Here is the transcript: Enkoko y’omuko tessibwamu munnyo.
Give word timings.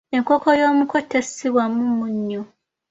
Enkoko 0.17 0.49
y’omuko 0.59 0.95
tessibwamu 1.09 1.81
munnyo. 1.97 2.41